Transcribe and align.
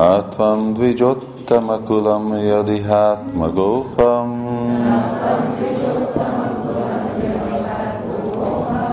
Atvam 0.00 0.74
dvijottamakulam 0.74 2.26
yadihatmagopam 2.50 4.30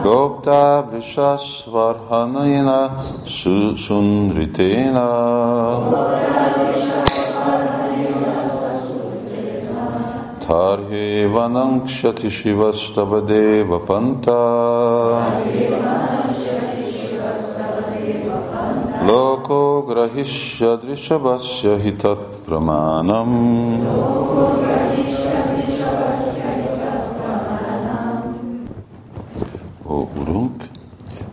Gopta 0.04 0.86
vrishasvarhanayana 0.86 2.82
sunritena 3.26 5.10
Tarhe 10.46 11.26
vanangshati 11.34 12.30
shivastabadeva 12.30 13.80
panta 13.88 14.40
Loko 19.08 19.82
grahishya 19.88 20.76
drishabhasya 20.76 21.76
hitat 21.78 22.46
pramanam 22.46 23.32
Ó 29.88 30.08
Urunk, 30.20 30.64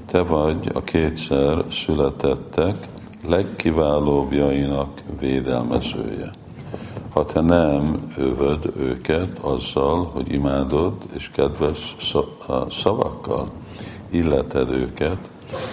Te 0.06 0.22
vagy 0.22 0.70
a 0.74 0.82
kétszer 0.82 1.64
születettek 1.70 2.76
legkiválóbbjainak 3.26 4.88
védelmezője. 5.20 6.30
Ha 7.12 7.24
Te 7.24 7.40
nem 7.40 8.12
övöd 8.16 8.72
őket 8.76 9.38
azzal, 9.38 10.10
hogy 10.12 10.32
imádod 10.32 10.92
és 11.14 11.30
kedves 11.30 11.96
szavakkal 12.70 13.48
illeted 14.10 14.70
őket, 14.70 15.18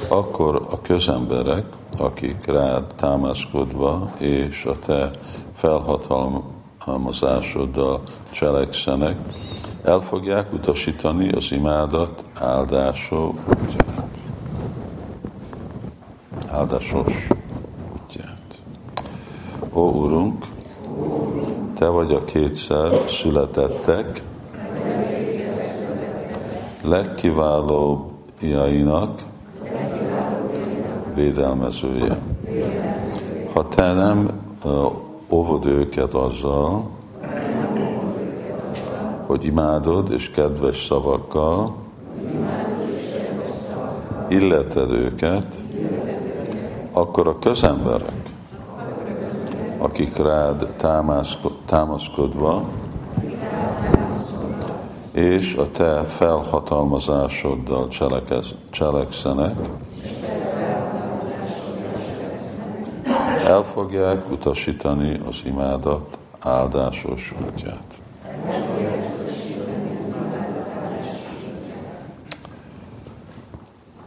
akkor 0.08 0.68
a 0.70 0.82
közemberek, 0.82 1.66
akik 1.98 2.46
rád 2.46 2.84
támaszkodva 2.96 4.12
és 4.18 4.66
a 4.66 4.80
te 4.80 5.12
felhatalmazásoddal 5.56 8.02
cselekszenek, 8.32 9.18
el 9.84 10.00
fogják 10.00 10.54
utasítani 10.54 11.32
az 11.32 11.52
imádat 11.52 12.24
áldásó 12.34 13.36
útját. 13.48 14.18
Áldásos 16.48 17.28
útját. 17.94 18.62
Ó 19.74 19.82
Urunk, 19.82 20.46
Te 21.76 21.88
vagy 21.88 22.14
a 22.14 22.18
kétszer 22.18 23.04
születettek, 23.08 24.24
legkiválóbbjainak 26.82 29.25
védelmezője. 31.16 32.18
Ha 33.54 33.68
te 33.68 33.94
nem 33.94 34.30
óvod 35.30 35.66
őket 35.66 36.14
azzal, 36.14 36.90
hogy 39.26 39.46
imádod 39.46 40.12
és 40.12 40.30
kedves 40.30 40.86
szavakkal, 40.86 41.76
illeted 44.28 44.92
őket, 44.92 45.64
akkor 46.92 47.28
a 47.28 47.40
közemberek, 47.40 48.22
akik 49.78 50.18
rád 50.18 50.74
támaszkodva, 51.66 52.64
és 55.12 55.56
a 55.56 55.72
te 55.72 56.04
felhatalmazásoddal 56.04 57.88
cselekszenek, 58.70 59.56
el 63.56 63.64
fogják 63.64 64.32
utasítani 64.32 65.20
az 65.28 65.42
imádat 65.46 66.20
áldásos 66.40 67.34
útját. 67.46 68.00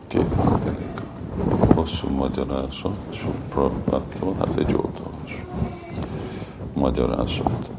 Két 0.07 0.27
hosszú 1.75 2.09
magyarázat, 2.09 2.97
sok 3.11 3.35
Prabhupától, 3.49 4.35
hát 4.39 4.57
egy 4.57 4.75
oldalas 4.75 5.45
magyarázat. 6.75 7.71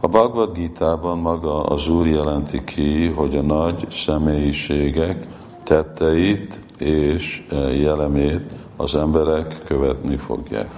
A 0.00 0.06
Bhagavad 0.06 0.52
Gita-ban 0.52 1.18
maga 1.18 1.64
az 1.64 1.88
Úr 1.88 2.06
jelenti 2.06 2.64
ki, 2.64 3.08
hogy 3.08 3.36
a 3.36 3.42
nagy 3.42 3.86
személyiségek 3.90 5.26
tetteit 5.62 6.60
és 6.78 7.46
jellemét 7.72 8.63
az 8.76 8.94
emberek 8.94 9.62
követni 9.64 10.16
fogják. 10.16 10.70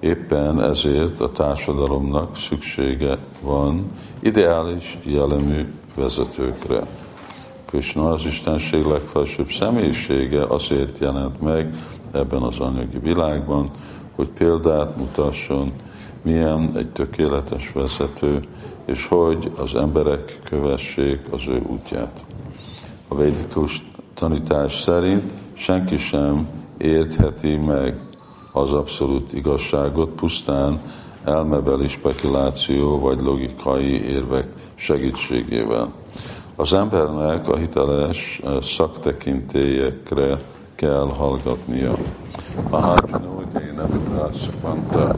Éppen 0.00 0.62
ezért 0.62 1.20
a 1.20 1.32
társadalomnak 1.32 2.36
szüksége 2.36 3.18
van 3.42 3.90
ideális 4.20 4.98
jellemű 5.02 5.72
vezetőkre. 5.94 6.86
Krishna 7.64 8.10
az 8.10 8.26
Istenség 8.26 8.84
legfelsőbb 8.84 9.50
személyisége 9.50 10.42
azért 10.46 10.98
jelent 10.98 11.40
meg 11.40 11.74
ebben 12.12 12.42
az 12.42 12.58
anyagi 12.58 12.98
világban, 12.98 13.70
hogy 14.14 14.28
példát 14.28 14.96
mutasson, 14.96 15.72
milyen 16.22 16.70
egy 16.76 16.88
tökéletes 16.88 17.72
vezető, 17.72 18.40
és 18.84 19.06
hogy 19.06 19.52
az 19.56 19.74
emberek 19.74 20.40
kövessék 20.44 21.20
az 21.30 21.40
ő 21.48 21.62
útját. 21.66 22.24
A 23.08 23.14
védikus 23.14 23.84
tanítás 24.14 24.80
szerint 24.80 25.32
senki 25.52 25.96
sem 25.96 26.48
értheti 26.78 27.56
meg 27.56 27.94
az 28.52 28.72
abszolút 28.72 29.32
igazságot 29.32 30.10
pusztán 30.10 30.80
elmebeli 31.24 31.88
spekuláció 31.88 32.98
vagy 32.98 33.20
logikai 33.20 34.04
érvek 34.04 34.46
segítségével. 34.74 35.92
Az 36.56 36.72
embernek 36.72 37.48
a 37.48 37.56
hiteles 37.56 38.40
eh, 38.44 38.60
szaktekintélyekre 38.62 40.38
kell 40.74 41.12
hallgatnia. 41.16 41.94
Mahácsanódéne 42.70 43.86
mondta, 44.62 45.16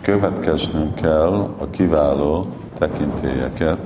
következnünk 0.00 0.94
kell 0.94 1.54
a 1.58 1.70
kiváló 1.70 2.46
tekintélyeket, 2.78 3.78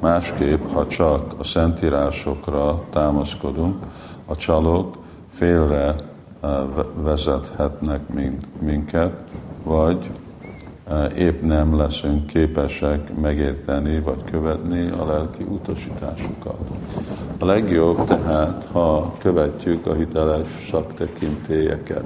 Másképp, 0.00 0.70
ha 0.72 0.86
csak 0.86 1.34
a 1.38 1.44
szentírásokra 1.44 2.84
támaszkodunk, 2.90 3.76
a 4.26 4.36
csalók 4.36 4.96
félre 5.34 5.94
eh, 6.40 6.50
vezethetnek 6.94 8.00
minket, 8.60 9.12
vagy 9.64 10.10
eh, 10.88 11.18
épp 11.18 11.40
nem 11.42 11.76
leszünk 11.76 12.26
képesek 12.26 13.20
megérteni 13.20 14.00
vagy 14.00 14.24
követni 14.30 14.90
a 14.90 15.06
lelki 15.06 15.42
utasításukat. 15.42 16.70
A 17.38 17.44
legjobb 17.44 18.04
tehát, 18.04 18.68
ha 18.72 19.14
követjük 19.18 19.86
a 19.86 19.94
hiteles 19.94 20.68
szaktekintélyeket. 20.70 22.04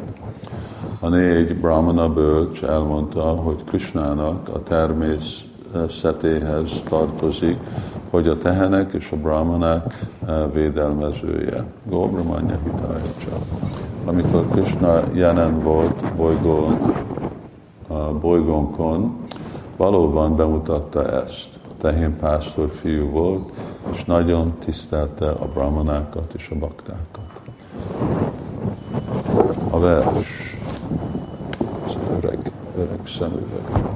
A 1.00 1.08
négy 1.08 1.56
brahmana 1.56 2.12
bölcs 2.12 2.62
elmondta, 2.62 3.22
hogy 3.22 3.64
Krishnának 3.64 4.48
a 4.48 4.62
természet 4.62 5.49
szetéhez 5.88 6.70
tartozik, 6.88 7.58
hogy 8.10 8.28
a 8.28 8.38
tehenek 8.38 8.92
és 8.92 9.10
a 9.12 9.16
brahmanák 9.16 10.06
eh, 10.26 10.52
védelmezője. 10.52 11.64
Gobramanya 11.84 12.58
Hitayacsa. 12.64 13.38
Amikor 14.04 14.48
Krishna 14.48 15.02
jelen 15.12 15.62
volt 15.62 16.14
bolygón, 16.16 16.94
a 17.86 18.12
bolygónkon, 18.12 19.16
valóban 19.76 20.36
bemutatta 20.36 21.22
ezt. 21.22 21.48
A 21.68 21.80
tehén 21.80 22.16
pásztor 22.16 22.70
fiú 22.80 23.10
volt, 23.10 23.50
és 23.92 24.04
nagyon 24.04 24.54
tisztelte 24.64 25.30
a 25.30 25.46
brahmanákat 25.54 26.32
és 26.36 26.48
a 26.52 26.58
baktákat. 26.58 27.40
A 29.70 29.78
vers, 29.78 30.56
az 31.86 31.96
öreg, 32.16 32.52
öreg 32.76 33.00
szemüveg. 33.06 33.88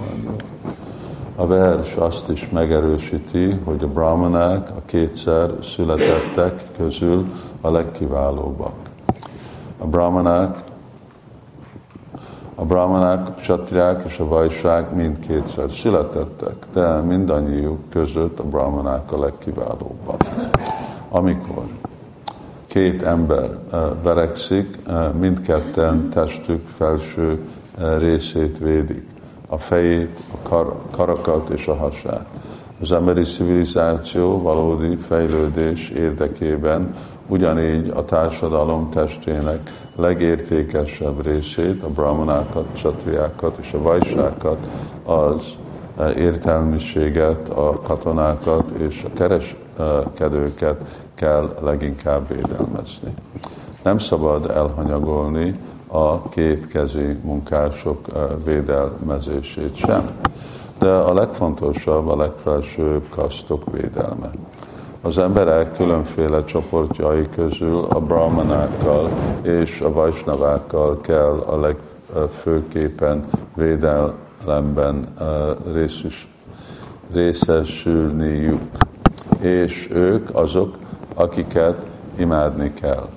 A 1.37 1.47
vers 1.47 1.95
azt 1.97 2.29
is 2.29 2.49
megerősíti, 2.53 3.61
hogy 3.65 3.83
a 3.83 3.87
brahmanák, 3.87 4.71
a 4.71 4.83
kétszer 4.85 5.51
születettek 5.63 6.63
közül 6.77 7.33
a 7.61 7.71
legkiválóbbak. 7.71 8.75
A 9.79 9.87
brahmanák, 9.87 10.59
a 12.55 12.65
brahmanák, 12.65 13.29
a 13.29 13.35
csatriák 13.41 14.05
és 14.07 14.19
a 14.19 14.29
vajság 14.29 14.95
mind 14.95 15.19
kétszer 15.19 15.71
születettek, 15.71 16.67
de 16.73 17.01
mindannyiuk 17.01 17.79
között 17.89 18.39
a 18.39 18.45
brahmanák 18.45 19.13
a 19.13 19.19
legkiválóbbak. 19.19 20.25
Amikor 21.09 21.65
két 22.67 23.03
ember 23.03 23.59
eh, 23.73 23.81
verekszik, 24.03 24.79
eh, 24.87 25.13
mindketten 25.13 26.09
testük 26.09 26.67
felső 26.77 27.39
eh, 27.79 27.99
részét 27.99 28.59
védik 28.59 29.14
a 29.55 29.59
fejét, 29.59 30.19
a 30.33 30.49
kar, 30.49 30.75
karakat 30.91 31.49
és 31.49 31.67
a 31.67 31.75
hasát. 31.75 32.27
Az 32.81 32.93
emberi 32.93 33.23
civilizáció 33.23 34.43
valódi 34.43 34.97
fejlődés 34.97 35.89
érdekében 35.89 36.95
ugyanígy 37.27 37.89
a 37.95 38.05
társadalom 38.05 38.91
testének 38.91 39.71
legértékesebb 39.97 41.27
részét, 41.27 41.83
a 41.83 41.89
brahmanákat, 41.89 42.67
csatriákat 42.77 43.59
és 43.61 43.73
a 43.73 43.83
vajsákat, 43.83 44.59
az 45.05 45.55
értelmiséget, 46.17 47.49
a 47.49 47.81
katonákat 47.83 48.71
és 48.71 49.05
a 49.05 49.13
kereskedőket 49.17 50.81
kell 51.15 51.59
leginkább 51.63 52.29
védelmezni. 52.29 53.15
Nem 53.83 53.99
szabad 53.99 54.51
elhanyagolni 54.51 55.59
a 55.95 56.29
kétkezi 56.29 57.19
munkások 57.23 58.07
védelmezését 58.45 59.77
sem. 59.77 60.11
De 60.79 60.89
a 60.91 61.15
legfontosabb, 61.15 62.09
a 62.09 62.17
legfelsőbb 62.17 63.09
kasztok 63.09 63.73
védelme. 63.73 64.31
Az 65.01 65.19
emberek 65.19 65.77
különféle 65.77 66.45
csoportjai 66.45 67.29
közül 67.29 67.85
a 67.89 68.01
brahmanákkal 68.01 69.11
és 69.43 69.81
a 69.81 69.93
vajsnavákkal 69.93 71.01
kell 71.01 71.45
a 71.47 71.61
legfőképpen 71.61 73.27
védelemben 73.55 75.15
részes, 75.73 76.29
részesülniük. 77.13 78.61
És 79.41 79.89
ők 79.93 80.29
azok, 80.33 80.77
akiket 81.15 81.77
imádni 82.17 82.73
kell. 82.73 83.09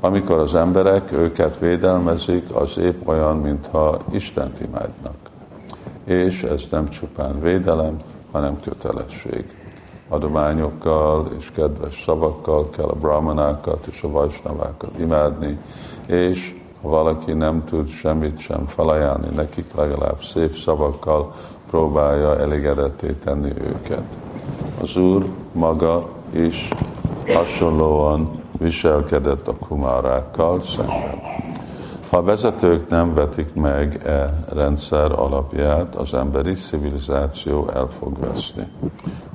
Amikor 0.00 0.38
az 0.38 0.54
emberek 0.54 1.12
őket 1.12 1.58
védelmezik, 1.58 2.54
az 2.54 2.78
épp 2.78 3.08
olyan, 3.08 3.36
mintha 3.36 3.98
Istent 4.10 4.60
imádnak. 4.60 5.16
És 6.04 6.42
ez 6.42 6.62
nem 6.70 6.88
csupán 6.88 7.40
védelem, 7.40 8.00
hanem 8.32 8.60
kötelesség. 8.60 9.44
Adományokkal 10.08 11.28
és 11.38 11.50
kedves 11.54 12.02
szavakkal 12.04 12.70
kell 12.70 12.84
a 12.86 12.94
brahmanákat 12.94 13.86
és 13.86 14.02
a 14.02 14.10
vajsnavákat 14.10 14.98
imádni, 14.98 15.58
és 16.06 16.54
ha 16.82 16.88
valaki 16.88 17.32
nem 17.32 17.64
tud 17.64 17.88
semmit 17.88 18.38
sem 18.38 18.66
felajánlni 18.66 19.28
nekik, 19.34 19.74
legalább 19.74 20.22
szép 20.22 20.56
szavakkal 20.56 21.34
próbálja 21.70 22.38
elégedetté 22.38 23.16
tenni 23.24 23.52
őket. 23.60 24.02
Az 24.80 24.96
Úr 24.96 25.24
maga 25.52 26.08
is 26.30 26.68
hasonlóan 27.26 28.42
viselkedett 28.58 29.48
a 29.48 29.56
kumárákkal 29.56 30.62
szemben. 30.62 31.20
Ha 32.10 32.16
a 32.16 32.22
vezetők 32.22 32.88
nem 32.88 33.14
vetik 33.14 33.54
meg 33.54 34.00
e 34.06 34.44
rendszer 34.52 35.12
alapját, 35.12 35.94
az 35.94 36.14
emberi 36.14 36.52
civilizáció 36.52 37.70
el 37.74 37.88
fog 37.98 38.18
veszni. 38.20 38.66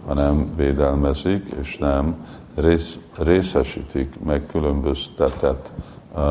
Ha 0.07 0.13
nem 0.13 0.53
védelmezik 0.55 1.55
és 1.61 1.77
nem 1.77 2.25
rész, 2.55 2.97
részesítik 3.17 4.23
meg 4.23 4.45
különböztetett 4.45 5.71
uh, 6.15 6.21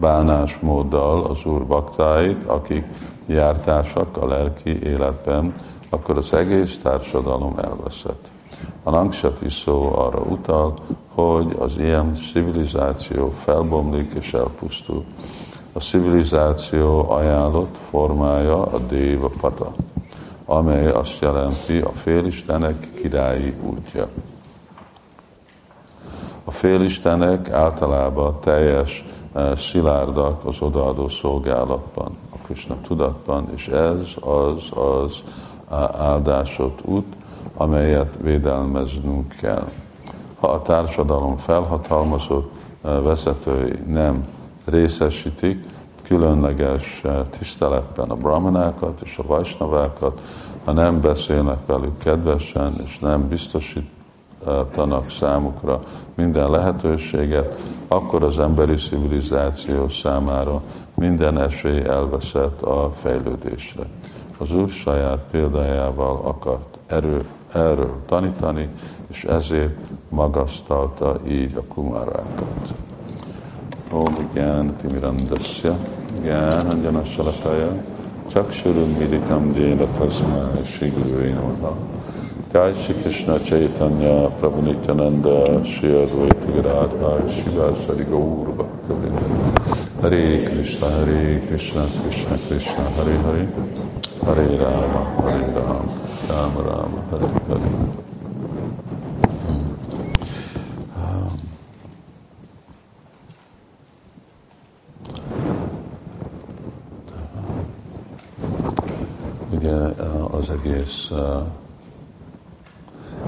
bánásmóddal 0.00 1.24
az 1.24 1.44
Úr 1.44 1.66
baktáit, 1.66 2.44
akik 2.44 2.84
jártársak 3.26 4.16
a 4.16 4.26
lelki 4.26 4.82
életben, 4.82 5.52
akkor 5.90 6.16
az 6.16 6.32
egész 6.32 6.78
társadalom 6.82 7.58
elveszett. 7.58 8.28
A 8.82 8.90
Nangsati 8.90 9.48
szó 9.48 9.92
arra 9.94 10.20
utal, 10.20 10.74
hogy 11.14 11.56
az 11.58 11.78
ilyen 11.78 12.14
civilizáció 12.14 13.32
felbomlik 13.38 14.12
és 14.12 14.34
elpusztul. 14.34 15.04
A 15.72 15.78
civilizáció 15.78 17.10
ajánlott 17.10 17.76
formája 17.90 18.62
a 18.62 18.78
Déva 18.78 19.30
Pata, 19.40 19.72
amely 20.44 20.88
azt 20.88 21.20
jelenti 21.20 21.78
a 21.78 21.90
félistenek 21.90 22.88
királyi 22.94 23.54
útja. 23.62 24.08
A 26.44 26.50
félistenek 26.50 27.50
általában 27.50 28.40
teljes 28.40 29.04
eh, 29.32 29.56
szilárdak 29.56 30.44
az 30.44 30.56
odaadó 30.60 31.08
szolgálatban, 31.08 32.16
a 32.30 32.36
Krishna 32.44 32.76
tudatban, 32.86 33.48
és 33.54 33.66
ez 33.66 34.14
az 34.20 34.68
az 34.70 35.22
áldásot 35.98 36.80
út, 36.84 37.16
amelyet 37.56 38.18
védelmeznünk 38.22 39.34
kell. 39.40 39.68
Ha 40.40 40.48
a 40.48 40.62
társadalom 40.62 41.36
felhatalmazott 41.36 42.52
vezetői 42.82 43.78
nem 43.86 44.26
részesítik 44.64 45.64
különleges 46.02 47.02
tiszteletben 47.38 48.10
a 48.10 48.14
brahmanákat 48.14 49.00
és 49.04 49.18
a 49.18 49.26
vajsnavákat, 49.26 50.20
ha 50.64 50.72
nem 50.72 51.00
beszélnek 51.00 51.66
velük 51.66 51.98
kedvesen, 51.98 52.80
és 52.84 52.98
nem 52.98 53.28
biztosítanak 53.28 55.10
számukra 55.10 55.82
minden 56.14 56.50
lehetőséget, 56.50 57.60
akkor 57.88 58.22
az 58.22 58.38
emberi 58.38 58.74
civilizáció 58.74 59.88
számára 59.88 60.62
minden 60.94 61.38
esély 61.38 61.84
elveszett 61.84 62.62
a 62.62 62.92
fejlődésre. 62.96 63.82
Az 64.38 64.52
Úr 64.54 64.68
saját 64.68 65.24
példájával 65.30 66.20
akart 66.24 66.78
erő, 66.86 67.24
erről 67.52 67.94
tanítani, 68.06 68.68
és 69.10 69.24
ezért 69.24 69.76
magasztalta 70.08 71.20
így 71.28 71.54
a 71.56 71.62
kumarákat. 71.74 72.72
Om 73.92 74.30
Gyán 74.34 74.76
Timirandasya, 74.76 75.76
Gyán 76.22 76.66
Anjana 76.66 77.04
Salakaya, 77.04 77.72
Csak 78.32 78.52
Surum 78.52 78.90
Militam 78.98 79.52
Jéna 79.56 79.86
Tasmai 79.98 80.64
Sigurui 80.64 81.30
Noha. 81.30 81.76
Jai 82.52 82.72
Shri 82.74 82.94
Krishna 82.94 83.38
Chaitanya 83.42 84.28
Prabhu 84.28 84.60
Nityananda 84.60 85.64
Shri 85.64 85.88
Advaita 85.88 86.50
Gadadhar 86.54 87.22
Shivasari 87.30 88.04
Gaur 88.10 88.54
Bhaktavinda 88.54 89.22
Hare 90.00 90.42
Krishna 90.42 90.90
Hare 90.90 91.40
Krishna 91.46 91.86
Krishna 92.02 92.36
Krishna. 92.46 92.90
Hare 92.96 93.16
Hare. 93.24 93.48
Hare 94.24 94.56
Rama 94.56 95.02
Hare 95.22 95.52
Rama. 95.54 95.84
Rama 96.28 96.60
Rama 96.62 97.02
Hare 97.10 97.26
Hare 97.48 98.08
Ugye 109.54 109.74
az 110.30 110.48
egész 110.90 111.12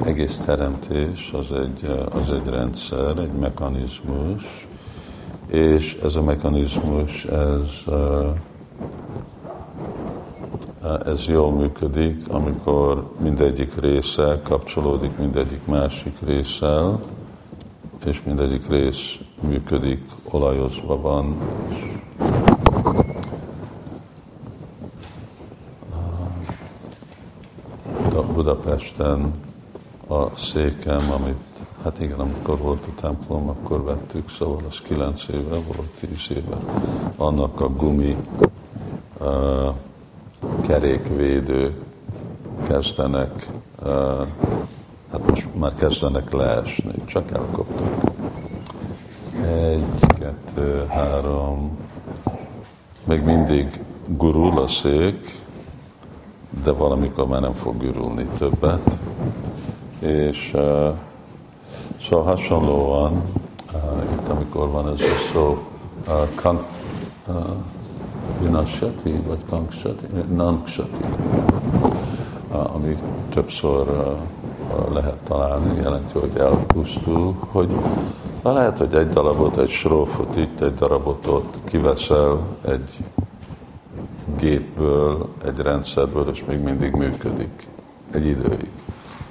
egész 0.05 0.39
teremtés 0.39 1.31
az 1.33 1.53
egy, 1.53 2.07
az 2.11 2.31
egy 2.31 2.49
rendszer, 2.49 3.19
egy 3.19 3.33
mechanizmus, 3.33 4.67
és 5.47 5.99
ez 6.03 6.17
a 6.17 6.23
mechanizmus, 6.23 7.25
ez 7.25 7.95
ez 11.07 11.27
jól 11.27 11.53
működik, 11.53 12.29
amikor 12.29 13.11
mindegyik 13.21 13.81
része 13.81 14.41
kapcsolódik 14.43 15.17
mindegyik 15.19 15.67
másik 15.67 16.15
résszel, 16.25 17.01
és 18.05 18.23
mindegyik 18.25 18.69
rész 18.69 19.19
működik, 19.41 20.03
olajozva 20.31 21.01
van. 21.01 21.37
Budapesten 28.43 29.33
a 30.09 30.37
székem, 30.37 31.11
amit, 31.11 31.65
hát 31.83 32.01
igen, 32.01 32.19
amikor 32.19 32.59
volt 32.59 32.85
a 32.87 33.01
templom, 33.01 33.49
akkor 33.49 33.83
vettük, 33.83 34.31
szóval 34.31 34.63
az 34.69 34.81
kilenc 34.81 35.29
éve 35.29 35.55
volt, 35.55 35.89
tíz 36.01 36.27
éve. 36.31 36.57
Annak 37.17 37.61
a 37.61 37.69
gumi 37.69 38.17
uh, 39.19 39.75
kerékvédő 40.67 41.83
kezdenek, 42.63 43.47
hát 45.11 45.29
most 45.29 45.47
már 45.55 45.75
kezdenek 45.75 46.33
leesni, 46.33 46.95
csak 47.05 47.31
elkoptak. 47.31 48.13
Egy, 49.45 49.85
kettő, 50.19 50.87
három, 50.89 51.79
még 53.05 53.25
mindig 53.25 53.81
gurul 54.07 54.59
a 54.59 54.67
szék, 54.67 55.42
de 56.65 56.73
valamikor 56.73 57.27
már 57.27 57.41
nem 57.41 57.55
fog 57.55 57.77
gurulni 57.77 58.25
többet. 58.39 58.99
És 59.99 60.51
uh, 60.55 60.89
szóval 62.09 62.25
hasonlóan, 62.25 63.23
uh, 63.73 64.03
itt 64.13 64.29
amikor 64.29 64.71
van 64.71 64.89
ez 64.89 65.01
a 65.01 65.33
szó, 65.33 65.59
uh, 66.09 66.35
kant, 66.35 66.69
uh, 67.29 67.35
Vinasati, 68.41 69.13
vagy 69.27 69.39
Kanksati, 69.51 70.07
Nanksati, 70.35 71.05
ami 72.51 72.95
többször 73.31 73.87
lehet 74.93 75.17
találni, 75.29 75.81
jelenti, 75.83 76.19
hogy 76.19 76.37
elpusztul, 76.37 77.35
hogy 77.51 77.69
lehet, 78.43 78.79
hogy 78.79 78.95
egy 78.95 79.09
darabot, 79.09 79.57
egy 79.57 79.71
srófot 79.71 80.37
itt, 80.37 80.61
egy 80.61 80.75
darabot 80.75 81.27
ott 81.27 81.55
kiveszel 81.65 82.39
egy 82.69 83.05
gépből, 84.43 85.29
egy 85.45 85.59
rendszerből, 85.59 86.29
és 86.33 86.45
még 86.45 86.59
mindig 86.59 86.93
működik 86.93 87.69
egy 88.11 88.27
időig. 88.27 88.69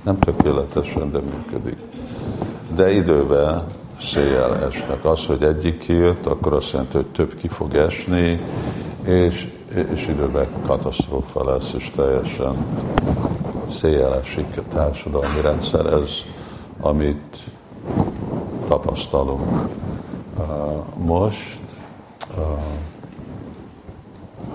Nem 0.03 0.19
tökéletesen, 0.19 1.11
de 1.11 1.19
működik. 1.19 1.77
De 2.75 2.91
idővel 2.91 3.67
széjjel 3.99 4.55
esnek. 4.65 5.05
Az, 5.05 5.25
hogy 5.25 5.43
egyik 5.43 5.77
kijött, 5.77 6.25
akkor 6.25 6.53
azt 6.53 6.71
jelenti, 6.71 6.95
hogy 6.95 7.07
több 7.07 7.35
ki 7.35 7.47
fog 7.47 7.75
esni, 7.75 8.41
és, 9.03 9.51
és 9.93 10.07
időben 10.07 10.47
katasztrófa 10.65 11.51
lesz, 11.51 11.73
és 11.77 11.91
teljesen 11.95 12.55
széjjel 13.69 14.15
esik 14.15 14.57
a 14.57 14.61
társadalmi 14.73 15.41
rendszer. 15.41 15.85
Ez, 15.85 16.09
amit 16.79 17.37
tapasztalunk 18.67 19.69
uh, 20.37 20.45
most. 20.97 21.59
Uh, 22.37 22.90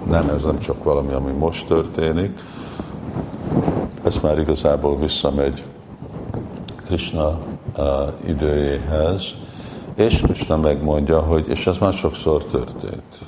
nem, 0.08 0.28
ez 0.28 0.42
nem 0.42 0.58
csak 0.58 0.84
valami, 0.84 1.12
ami 1.12 1.32
most 1.32 1.66
történik, 1.66 2.38
ez 4.04 4.18
már 4.22 4.38
igazából 4.38 4.98
visszamegy 4.98 5.64
Krishna 6.84 7.38
uh, 7.78 7.84
időjéhez, 8.26 9.34
és 9.94 10.20
Krishna 10.20 10.56
megmondja, 10.56 11.20
hogy, 11.20 11.48
és 11.48 11.66
ez 11.66 11.78
már 11.78 11.92
sokszor 11.92 12.44
történt. 12.44 13.18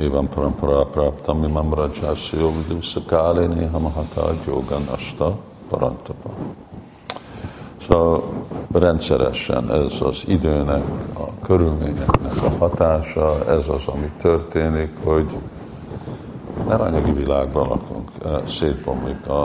Évan 0.00 0.28
parampara 0.28 0.84
praptam 0.84 1.44
imam 1.44 1.74
rajasi 1.74 2.36
jogdusza 2.36 3.00
kálini 3.06 3.64
hamahata 3.64 4.32
yoga 4.46 4.78
nasta 4.78 5.36
parantapa. 5.68 6.30
Szóval 7.88 8.22
rendszeresen 8.72 9.72
ez 9.72 10.00
az 10.00 10.22
időnek, 10.26 10.84
a 11.14 11.42
körülményeknek 11.42 12.42
a 12.42 12.50
hatása, 12.58 13.44
ez 13.48 13.68
az, 13.68 13.82
ami 13.86 14.10
történik, 14.20 14.90
hogy 15.04 15.26
mert 16.70 16.82
anyagi 16.82 17.12
világban 17.12 17.68
lakunk, 17.68 18.10
szétbomlik 18.48 19.26
a, 19.26 19.42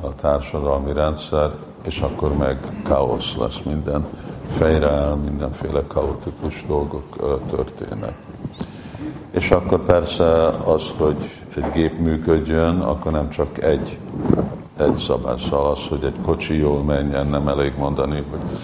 a 0.00 0.14
társadalmi 0.20 0.92
rendszer, 0.92 1.50
és 1.82 2.00
akkor 2.00 2.36
meg 2.36 2.58
káosz 2.84 3.36
lesz 3.36 3.60
minden, 3.64 4.06
fejreáll, 4.48 5.14
mindenféle 5.14 5.82
kaotikus 5.86 6.64
dolgok 6.66 7.40
történnek. 7.50 8.14
És 9.30 9.50
akkor 9.50 9.80
persze 9.84 10.48
az, 10.48 10.82
hogy 10.96 11.16
egy 11.56 11.70
gép 11.72 11.98
működjön, 11.98 12.80
akkor 12.80 13.12
nem 13.12 13.30
csak 13.30 13.62
egy, 13.62 13.98
egy 14.76 14.94
szabással 14.94 15.70
az, 15.70 15.86
hogy 15.88 16.04
egy 16.04 16.16
kocsi 16.24 16.58
jól 16.58 16.82
menjen, 16.82 17.26
nem 17.26 17.48
elég 17.48 17.72
mondani, 17.78 18.24
hogy 18.30 18.58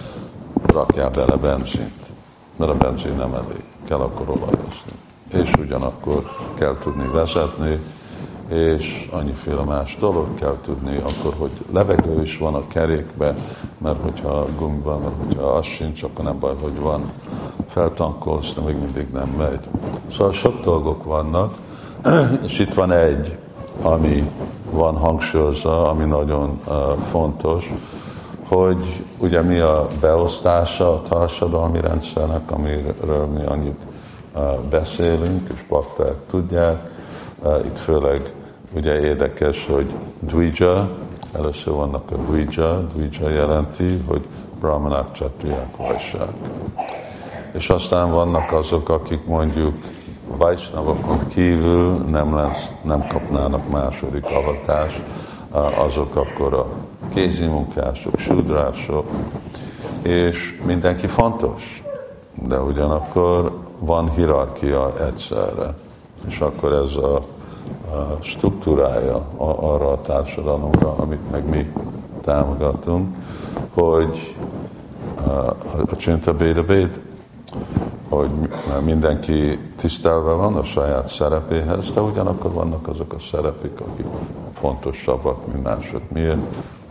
rakjál 0.67 1.11
bele 1.11 1.37
benzint, 1.37 2.11
mert 2.57 2.71
a 2.71 2.77
benzin 2.77 3.17
nem 3.17 3.35
elég, 3.35 3.65
kell 3.87 3.99
akkor 3.99 4.29
olajozni. 4.29 4.93
És 5.33 5.51
ugyanakkor 5.61 6.31
kell 6.55 6.77
tudni 6.79 7.09
vezetni, 7.13 7.81
és 8.49 9.09
annyiféle 9.13 9.63
más 9.63 9.97
dolog 10.01 10.35
kell 10.35 10.57
tudni, 10.63 10.97
akkor, 10.97 11.35
hogy 11.39 11.51
levegő 11.73 12.23
is 12.23 12.39
van 12.39 12.55
a 12.55 12.67
kerékbe, 12.67 13.35
mert 13.79 14.03
hogyha 14.03 14.47
gumiban, 14.59 15.01
mert 15.01 15.15
hogyha 15.27 15.47
az 15.47 15.65
sincs, 15.67 16.03
akkor 16.03 16.25
nem 16.25 16.39
baj, 16.39 16.55
hogy 16.63 16.79
van, 16.79 17.13
feltankolsz, 17.69 18.55
de 18.55 18.61
még 18.61 18.77
mindig 18.77 19.09
nem 19.13 19.29
megy. 19.29 19.61
Szóval 20.13 20.33
sok 20.33 20.65
dolgok 20.65 21.05
vannak, 21.05 21.55
és 22.47 22.59
itt 22.59 22.75
van 22.75 22.93
egy, 22.93 23.37
ami 23.83 24.31
van 24.71 24.97
hangsúlyozva, 24.97 25.91
ami 25.91 26.05
nagyon 26.05 26.61
fontos, 27.11 27.73
hogy 28.49 29.05
ugye 29.19 29.43
mi 29.43 29.59
a 29.59 29.87
beosztása 30.01 30.93
a 30.93 31.03
társadalmi 31.03 31.81
rendszernek, 31.81 32.51
amiről 32.51 33.27
mi 33.27 33.45
annyit 33.45 33.81
beszélünk, 34.71 35.49
és 35.55 35.65
bakták 35.69 36.15
tudják, 36.31 36.94
itt 37.65 37.79
főleg 37.79 38.33
ugye 38.75 39.01
érdekes, 39.01 39.67
hogy 39.67 39.95
Dvija, 40.19 40.91
először 41.33 41.75
vannak 41.75 42.11
a 42.11 42.15
Dvija, 42.15 42.81
Dvija 42.81 43.31
jelenti, 43.31 44.03
hogy 44.07 44.27
brahmanák, 44.61 45.13
csatriák, 45.13 45.77
vajsák. 45.77 46.35
És 47.53 47.69
aztán 47.69 48.11
vannak 48.11 48.53
azok, 48.53 48.89
akik 48.89 49.27
mondjuk 49.27 49.75
Vajsnavokon 50.27 51.27
kívül 51.29 51.93
nem, 51.93 52.37
lesz, 52.37 52.73
nem 52.83 53.07
kapnának 53.07 53.71
második 53.71 54.25
avatást, 54.25 55.03
azok 55.87 56.17
akkor 56.17 56.55
a 56.55 56.67
kézimunkások, 57.15 58.19
sudrások, 58.19 59.07
és 60.03 60.61
mindenki 60.67 61.07
fontos, 61.07 61.83
de 62.49 62.61
ugyanakkor 62.61 63.59
van 63.79 64.11
hierarchia 64.11 65.07
egyszerre, 65.07 65.75
és 66.27 66.41
akkor 66.41 66.73
ez 66.73 66.97
a 66.97 67.23
struktúrája 68.21 69.23
arra 69.37 69.91
a 69.91 70.01
társadalomra, 70.01 70.95
amit 70.97 71.31
meg 71.31 71.49
mi 71.49 71.73
támogatunk, 72.21 73.17
hogy 73.75 74.35
a 75.91 75.97
csinta 75.97 76.33
béda 76.33 76.65
béd, 76.65 77.01
hogy 78.09 78.31
mindenki 78.85 79.59
tisztelve 79.77 80.33
van 80.33 80.55
a 80.55 80.63
saját 80.63 81.07
szerepéhez, 81.07 81.93
de 81.93 82.01
ugyanakkor 82.01 82.53
vannak 82.53 82.89
azok 82.89 83.13
a 83.13 83.21
szerepek, 83.31 83.81
akik 83.81 84.07
fontosabbak, 84.53 85.53
mint 85.53 85.63
mások. 85.63 86.11
Miért 86.11 86.41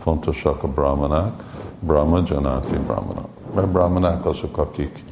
fontosak 0.02 0.62
a 0.62 0.68
brahmanák? 0.68 1.42
Brahma, 1.80 2.22
Janati, 2.26 2.76
brahmana. 2.86 3.24
Mert 3.54 3.68
brahmanák 3.68 4.26
azok, 4.26 4.58
akik 4.58 5.04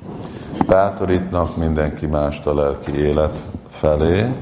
bátorítnak 0.67 1.57
mindenki 1.57 2.07
mást 2.07 2.47
a 2.47 2.55
lelki 2.55 2.99
élet 2.99 3.43
felé, 3.69 4.33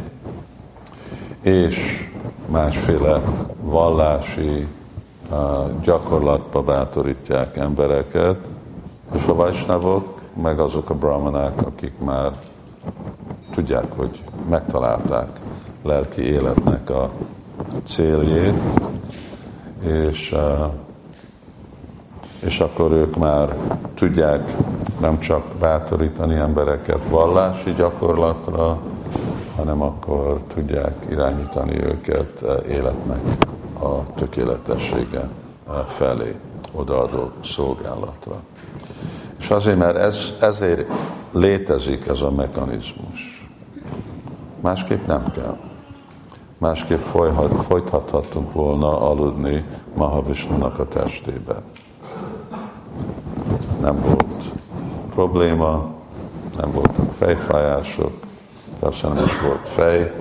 és 1.42 2.08
másféle 2.46 3.20
vallási 3.60 4.66
gyakorlatba 5.82 6.62
bátorítják 6.62 7.56
embereket, 7.56 8.36
és 9.14 9.24
a 9.26 9.34
vajsnavok, 9.34 10.20
meg 10.42 10.58
azok 10.58 10.90
a 10.90 10.94
brahmanák, 10.94 11.66
akik 11.66 11.92
már 11.98 12.32
tudják, 13.54 13.92
hogy 13.96 14.22
megtalálták 14.48 15.40
lelki 15.82 16.22
életnek 16.22 16.90
a 16.90 17.10
céljét, 17.84 18.80
és, 19.82 20.34
és 22.40 22.60
akkor 22.60 22.92
ők 22.92 23.16
már 23.16 23.56
tudják 23.94 24.56
nem 25.00 25.18
csak 25.18 25.44
bátorítani 25.58 26.34
embereket 26.34 27.08
vallási 27.08 27.72
gyakorlatra, 27.72 28.78
hanem 29.60 29.82
akkor 29.82 30.40
tudják 30.54 31.06
irányítani 31.10 31.82
őket 31.82 32.42
eh, 32.42 32.74
életnek 32.74 33.20
a 33.80 34.14
tökéletessége 34.14 35.20
eh, 35.68 35.74
felé, 35.86 36.34
odaadó 36.72 37.30
szolgálatra. 37.44 38.40
És 39.38 39.50
azért, 39.50 39.78
mert 39.78 39.96
ez, 39.96 40.34
ezért 40.40 40.88
létezik 41.32 42.06
ez 42.06 42.20
a 42.20 42.30
mechanizmus. 42.30 43.48
Másképp 44.60 45.06
nem 45.06 45.30
kell. 45.30 45.56
Másképp 46.58 47.02
folyhat, 47.02 47.64
folytathatunk 47.64 48.52
volna 48.52 49.00
aludni 49.00 49.64
Mahavishnunak 49.94 50.78
a 50.78 50.88
testébe. 50.88 51.62
Nem 53.80 54.00
volt 54.00 54.44
probléma, 55.14 55.90
nem 56.56 56.72
voltak 56.72 57.12
fejfájások, 57.18 58.28
persze 58.80 59.08
nem 59.08 59.24
is 59.24 59.40
volt 59.40 59.68
fej, 59.68 60.12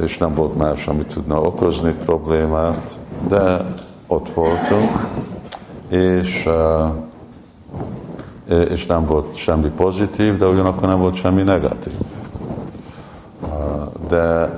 és 0.00 0.18
nem 0.18 0.34
volt 0.34 0.56
más, 0.56 0.86
ami 0.86 1.04
tudna 1.04 1.40
okozni 1.40 1.92
problémát, 1.92 2.98
de 3.28 3.74
ott 4.06 4.28
voltunk, 4.28 5.08
és, 5.88 6.48
és 8.68 8.86
nem 8.86 9.06
volt 9.06 9.36
semmi 9.36 9.68
pozitív, 9.68 10.36
de 10.36 10.46
ugyanakkor 10.46 10.88
nem 10.88 10.98
volt 10.98 11.14
semmi 11.14 11.42
negatív. 11.42 11.92
De 14.08 14.50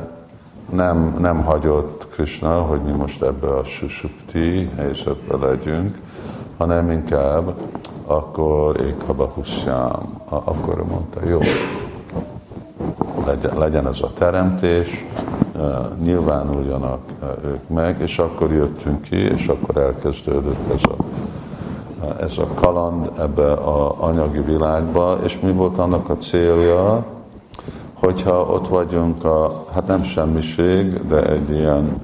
nem, 0.72 1.16
nem 1.18 1.42
hagyott 1.42 2.08
Krishna, 2.10 2.60
hogy 2.60 2.80
mi 2.82 2.92
most 2.92 3.22
ebbe 3.22 3.46
a 3.46 3.64
susupti 3.64 4.70
helyzetbe 4.76 5.46
legyünk, 5.46 5.98
hanem 6.56 6.90
inkább 6.90 7.54
akkor 8.08 8.80
éghaba 8.80 9.26
huszjám, 9.34 10.20
akkor 10.28 10.84
mondta, 10.90 11.28
jó, 11.28 11.40
legyen, 13.26 13.58
legyen 13.58 13.86
ez 13.86 13.98
a 14.02 14.12
teremtés, 14.14 15.04
nyilvánuljanak 16.02 17.00
ők 17.44 17.68
meg, 17.68 18.00
és 18.00 18.18
akkor 18.18 18.52
jöttünk 18.52 19.00
ki, 19.00 19.16
és 19.16 19.46
akkor 19.46 19.76
elkezdődött 19.76 20.72
ez 20.74 20.80
a, 20.82 20.96
ez 22.22 22.38
a 22.38 22.46
kaland 22.54 23.10
ebbe 23.18 23.52
az 23.52 23.92
anyagi 23.98 24.40
világba, 24.40 25.18
és 25.24 25.38
mi 25.40 25.52
volt 25.52 25.78
annak 25.78 26.08
a 26.08 26.16
célja, 26.16 27.04
hogyha 27.94 28.40
ott 28.40 28.68
vagyunk 28.68 29.24
a, 29.24 29.64
hát 29.72 29.86
nem 29.86 30.02
semmiség, 30.02 31.06
de 31.06 31.26
egy 31.26 31.50
ilyen 31.50 32.00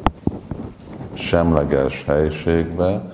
semleges 1.15 2.05
helyiségbe, 2.07 3.14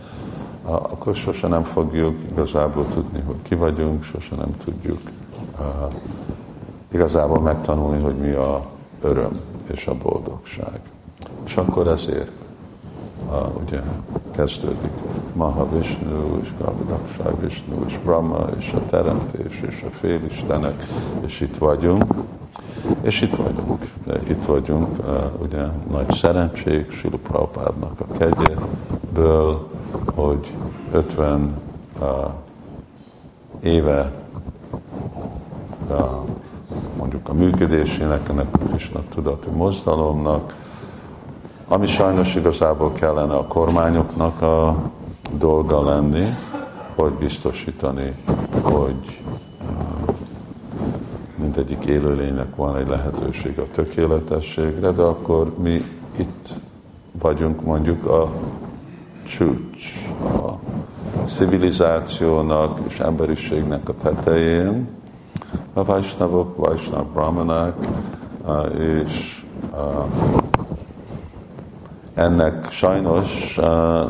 akkor 0.73 1.15
sose 1.15 1.47
nem 1.47 1.63
fogjuk 1.63 2.19
igazából 2.31 2.87
tudni, 2.87 3.21
hogy 3.27 3.37
ki 3.43 3.55
vagyunk, 3.55 4.05
sose 4.05 4.37
nem 4.37 4.57
tudjuk 4.65 5.01
igazából 6.93 7.41
megtanulni, 7.41 8.03
hogy 8.03 8.15
mi 8.15 8.31
a 8.31 8.67
öröm 9.01 9.41
és 9.67 9.87
a 9.87 9.95
boldogság. 9.95 10.81
És 11.45 11.57
akkor 11.57 11.87
ezért 11.87 12.31
ugye 13.67 13.81
kezdődik 14.31 14.91
Maha 15.33 15.69
Vishnu, 15.71 16.41
és 16.43 16.49
Gavadaksai 16.59 17.33
Vishnu, 17.41 17.85
és 17.87 17.99
Brahma, 18.05 18.47
és 18.59 18.73
a 18.73 18.87
teremtés, 18.91 19.61
és 19.69 19.85
a 19.87 19.97
félistenek, 19.97 20.87
és 21.21 21.41
itt 21.41 21.57
vagyunk. 21.57 22.05
És 23.01 23.21
itt 23.21 23.37
vagyunk, 23.37 23.85
itt 24.29 24.45
vagyunk, 24.45 24.89
ugye 25.43 25.65
nagy 25.91 26.15
szerencsék 26.15 26.93
Sila 26.93 27.17
Prabhupádnak 27.23 28.01
a 28.01 28.13
kegyéből, 28.19 29.69
hogy 30.21 30.55
50 30.93 31.55
éve 33.63 34.13
mondjuk 36.97 37.29
a 37.29 37.33
működésének, 37.33 38.29
ennek 38.29 38.47
a 38.53 38.59
Krishna 38.59 39.03
tudati 39.15 39.49
mozdalomnak, 39.49 40.57
ami 41.69 41.87
sajnos 41.87 42.35
igazából 42.35 42.93
kellene 42.93 43.35
a 43.35 43.47
kormányoknak 43.47 44.43
a 44.43 44.77
dolga 45.39 45.83
lenni, 45.83 46.27
hogy 46.95 47.13
biztosítani, 47.13 48.15
hogy 48.63 49.23
mindegyik 51.37 51.85
élőlénynek 51.85 52.57
van 52.57 52.77
egy 52.77 52.89
lehetőség 52.89 53.59
a 53.59 53.71
tökéletességre, 53.75 54.91
de 54.91 55.03
akkor 55.03 55.59
mi 55.59 55.85
itt 56.17 56.49
vagyunk 57.13 57.63
mondjuk 57.63 58.07
a 58.07 58.31
csúcs, 59.31 60.11
a 60.23 60.59
civilizációnak 61.27 62.81
és 62.89 62.99
emberiségnek 62.99 63.89
a 63.89 63.95
tetején, 64.03 64.89
a 65.73 65.85
Vajsnavok, 65.85 66.57
Vajsnav 66.57 67.07
Brahmanák, 67.07 67.75
és 68.79 69.45
ennek 72.15 72.71
sajnos 72.71 73.55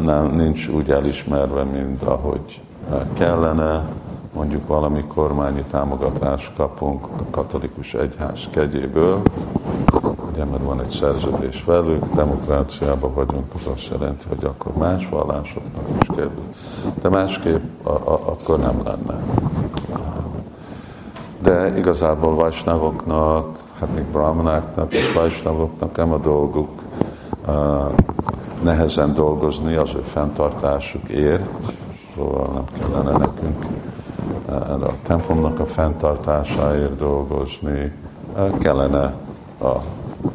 nem, 0.00 0.31
nincs 0.35 0.69
úgy 0.69 0.91
elismerve, 0.91 1.62
mint 1.62 2.03
ahogy 2.03 2.61
kellene. 3.12 3.85
Mondjuk 4.35 4.67
valami 4.67 5.05
kormányi 5.05 5.65
támogatást 5.71 6.53
kapunk 6.57 7.05
a 7.05 7.31
katolikus 7.31 7.95
egyház 7.95 8.41
kegyéből, 8.50 9.23
ugye, 10.40 10.50
mert 10.50 10.64
van 10.64 10.80
egy 10.80 10.88
szerződés 10.88 11.64
velük, 11.64 12.14
demokráciában 12.14 13.14
vagyunk, 13.14 13.54
az 13.54 13.73
azt 13.75 13.88
jelenti, 13.90 14.25
hogy 14.28 14.44
akkor 14.44 14.73
más 14.73 15.09
vallásoknak 15.09 15.85
is 16.00 16.09
kerül. 16.16 16.54
De 17.02 17.09
másképp 17.09 17.87
a, 17.87 17.90
a, 17.90 18.12
akkor 18.12 18.59
nem 18.59 18.82
lenne. 18.85 19.18
De 21.42 21.78
igazából 21.78 22.35
vajsnavoknak, 22.35 23.59
hát 23.78 23.94
még 23.94 24.04
brahmanáknak 24.04 24.94
és 24.94 25.12
vajsnavoknak 25.12 25.97
nem 25.97 26.12
a 26.12 26.18
dolguk 26.18 26.68
nehezen 28.62 29.14
dolgozni 29.14 29.75
az 29.75 29.90
ő 29.94 30.00
fenntartásukért, 30.00 31.49
szóval 32.14 32.50
nem 32.52 32.64
kellene 32.78 33.18
nekünk 33.18 33.66
erre 34.49 34.87
a 34.87 34.94
templomnak 35.02 35.59
a 35.59 35.66
fenntartásáért 35.66 36.97
dolgozni, 36.97 37.92
kellene 38.59 39.14
a 39.61 39.76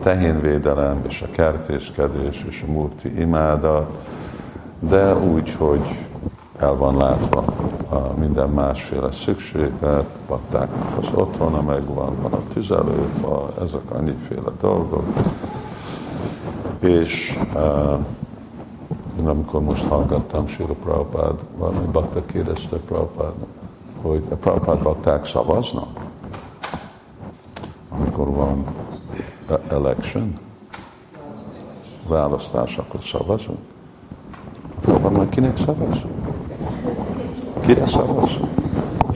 tehénvédelem 0.04 1.02
és 1.08 1.22
a 1.22 1.30
kertészkedés 1.32 2.46
és 2.50 2.64
a 2.68 2.72
murti 2.72 3.20
imádat, 3.20 3.98
de 4.80 5.16
úgy, 5.16 5.52
hogy 5.52 6.06
el 6.60 6.76
van 6.76 6.98
látva 6.98 7.44
a 7.90 8.20
minden 8.20 8.50
másféle 8.50 9.12
szükséglet, 9.12 10.06
baktáknak 10.28 10.98
az 11.02 11.08
otthona 11.14 11.62
megvan, 11.62 12.16
van 12.22 12.34
a 12.34 12.42
tüzelőfa, 12.54 13.52
ezek 13.62 13.92
annyiféle 13.92 14.52
dolgok. 14.60 15.06
És 16.80 17.40
uh, 17.54 18.00
amikor 19.26 19.62
most 19.62 19.84
hallgattam 19.84 20.48
Sira 20.48 20.74
Prabhupád, 20.74 21.40
valami 21.58 21.88
bakta 21.92 22.26
kérdezte 22.26 22.78
Prabhupád, 22.78 23.34
hogy 24.02 24.24
a 24.30 24.36
Prabhupád 24.36 24.82
bakták 24.82 25.26
szavaznak, 25.26 26.00
amikor 27.90 28.30
van 28.30 28.66
election, 29.68 30.40
választás, 32.08 32.78
akkor 32.78 33.04
szavazunk. 33.04 33.60
Akkor 34.88 35.12
majd 35.12 35.30
kinek 35.30 35.58
szavazunk? 35.58 36.28
Kire 37.60 37.88
szavazunk? 37.88 38.50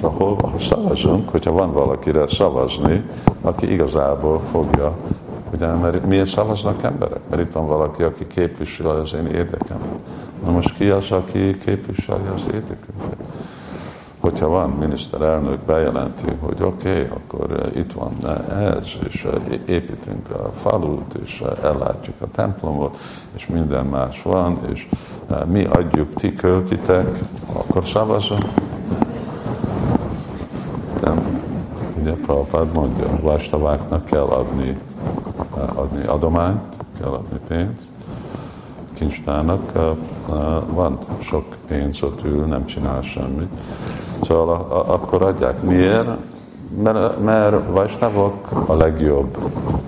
Ahol, 0.02 0.38
ahol 0.42 0.60
szavazunk, 0.60 1.30
hogyha 1.30 1.52
van 1.52 1.74
valakire 1.74 2.28
szavazni, 2.28 3.04
aki 3.42 3.72
igazából 3.72 4.40
fogja, 4.52 4.98
ugye, 5.54 5.68
mert 5.68 6.06
miért 6.06 6.30
szavaznak 6.30 6.84
emberek? 6.84 7.20
Mert 7.30 7.42
itt 7.42 7.52
van 7.52 7.68
valaki, 7.68 8.04
aki 8.04 8.28
képviseli 8.28 9.00
az 9.00 9.14
én 9.14 9.26
érdekemet. 9.26 10.00
Na 10.46 10.52
most 10.52 10.74
ki 10.74 10.90
az, 10.90 11.12
aki 11.12 11.58
képviseli 11.58 12.28
az 12.36 12.42
érdekünket? 12.54 13.18
Hogyha 14.30 14.48
van 14.48 14.70
miniszterelnök 14.70 15.60
bejelenti, 15.60 16.26
hogy 16.40 16.62
oké, 16.62 16.90
okay, 16.90 17.04
akkor 17.04 17.52
eh, 17.52 17.76
itt 17.76 17.94
van 17.94 18.40
ez, 18.50 18.88
és 19.08 19.24
eh, 19.24 19.60
építünk 19.66 20.30
a 20.30 20.52
falut, 20.62 21.14
és 21.24 21.42
eh, 21.42 21.64
ellátjuk 21.64 22.16
a 22.22 22.28
templomot, 22.32 22.98
és 23.36 23.48
minden 23.48 23.86
más 23.86 24.22
van, 24.22 24.60
és 24.72 24.88
mi 25.46 25.66
adjuk, 25.66 26.14
ti 26.14 26.34
költitek, 26.34 27.20
akkor 27.54 27.86
szavazom. 27.86 28.40
De, 31.00 31.14
ugye 32.02 32.12
Prabhupád 32.12 32.74
mondja, 32.74 33.20
vastaváknak 33.22 34.06
kell 34.06 34.22
adni, 34.22 34.78
adni 35.76 36.06
adományt, 36.06 36.76
kell 37.00 37.10
adni 37.10 37.40
pénzt, 37.48 37.88
kincstárnak 38.94 39.72
van 40.72 40.98
sok 41.20 41.46
pénz, 41.68 42.04
ott 42.04 42.24
ül, 42.24 42.46
nem 42.46 42.66
csinál 42.66 43.02
semmit. 43.02 43.50
Szóval 44.24 44.50
a, 44.50 44.76
a, 44.78 44.94
akkor 44.94 45.22
adják. 45.22 45.62
Miért? 45.62 46.08
Mert, 46.84 47.24
mert 47.24 47.70
Vajsnavok 47.72 48.50
a 48.66 48.74
legjobb 48.74 49.38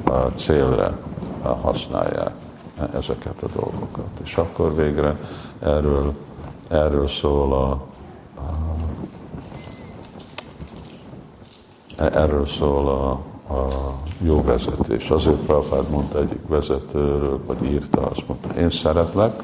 a 0.04 0.18
célra 0.36 0.98
használják 1.62 2.34
ezeket 2.94 3.44
a 3.44 3.48
dolgokat. 3.56 4.10
És 4.24 4.36
akkor 4.36 4.76
végre 4.76 5.16
erről, 5.60 6.14
erről 6.70 7.08
szól 7.08 7.54
a, 7.54 7.70
a 8.42 8.52
erről 12.14 12.46
szól 12.46 12.88
a, 12.88 13.10
a 13.54 13.68
jó 14.20 14.44
vezetés. 14.44 15.10
Azért 15.10 15.36
Prabhupád 15.36 15.90
mondta 15.90 16.20
egyik 16.20 16.48
vezetőről, 16.48 17.40
vagy 17.46 17.64
írta, 17.64 18.02
azt 18.02 18.28
mondta, 18.28 18.60
én 18.60 18.70
szeretlek, 18.70 19.44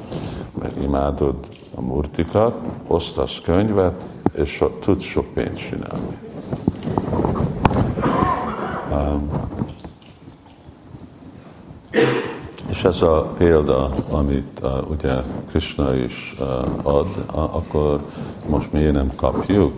mert 0.60 0.76
imádod 0.76 1.36
a 1.76 1.82
murtikat, 1.82 2.56
osztasz 2.88 3.39
könyvet, 3.43 4.06
és 4.38 4.50
so, 4.50 4.69
tudsz 4.69 5.04
sok 5.04 5.26
pénzt 5.34 5.69
csinálni. 5.69 6.17
Um, 8.91 9.30
és 12.69 12.84
ez 12.84 13.02
a 13.02 13.34
példa, 13.38 13.93
amit 14.10 14.60
uh, 14.62 14.89
ugye 14.89 15.13
Krishna 15.50 15.95
is 15.95 16.36
uh, 16.39 16.47
ad, 16.84 17.08
uh, 17.08 17.56
akkor 17.56 18.06
most 18.50 18.71
miért 18.71 18.93
nem 18.93 19.12
kapjuk? 19.15 19.73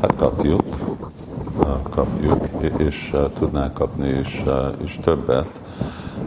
Hát 0.00 0.16
kapjuk, 0.16 0.62
uh, 1.58 1.82
kapjuk, 1.90 2.46
és 2.76 3.10
uh, 3.12 3.32
tudnánk 3.38 3.74
kapni 3.74 4.08
is, 4.08 4.42
uh, 4.46 4.84
is 4.84 4.98
többet, 5.02 5.48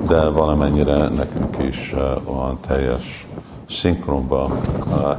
de 0.08 0.30
valamennyire 0.30 1.08
nekünk 1.08 1.58
is 1.60 1.94
uh, 1.96 2.36
olyan 2.38 2.60
teljes 2.68 3.28
szinkronba 3.74 4.58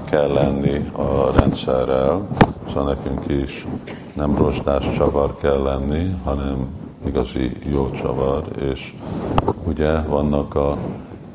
kell 0.05 0.33
lenni 0.33 0.90
a 0.93 1.31
rendszerrel, 1.38 2.29
szóval 2.69 2.85
nekünk 2.85 3.29
is 3.29 3.67
nem 4.14 4.37
rostás 4.37 4.90
csavar 4.97 5.37
kell 5.37 5.62
lenni, 5.62 6.14
hanem 6.25 6.67
igazi 7.07 7.57
jó 7.64 7.90
csavar, 7.90 8.45
és 8.73 8.95
ugye 9.64 10.01
vannak 10.01 10.55
a 10.55 10.77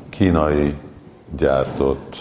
kínai 0.08 0.74
gyártott 1.36 2.16